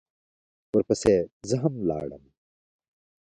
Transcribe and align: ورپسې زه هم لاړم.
ورپسې 0.73 1.13
زه 1.49 1.55
هم 1.63 1.75
لاړم. 1.89 2.23